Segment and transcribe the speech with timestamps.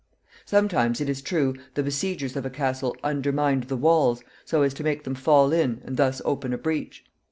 [0.47, 4.83] Sometimes, it is true, the besiegers of a castle undermined the walls, so as to
[4.83, 7.03] make them fall in and thus open a breach.